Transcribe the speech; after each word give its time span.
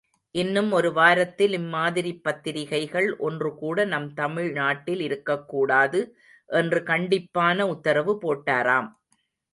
இன்னும் 0.35 0.71
ஒருவாரத்தில் 0.71 1.53
இம்மாதிரிப் 1.57 2.23
பத்திரிகைகள் 2.23 3.09
ஒன்று 3.19 3.55
கூட 3.55 3.85
நம் 3.85 4.09
தமிழ் 4.13 4.51
நாட்டில் 4.51 4.99
இருக்கக்கூடாது 4.99 6.01
என்று 6.49 6.79
கண்டிப்பான 6.83 7.67
உத்தரவு 7.67 8.15
போட்டாராம். 8.21 8.89